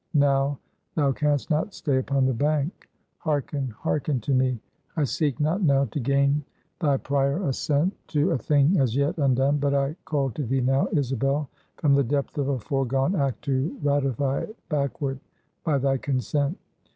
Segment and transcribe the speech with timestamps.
[0.15, 0.57] now
[0.95, 2.89] thou canst not stay upon the bank.
[3.19, 4.59] Hearken, hearken to me.
[4.97, 6.43] I seek not now to gain
[6.79, 10.87] thy prior assent to a thing as yet undone; but I call to thee now,
[10.91, 15.19] Isabel, from the depth of a foregone act, to ratify it, backward,
[15.63, 16.57] by thy consent.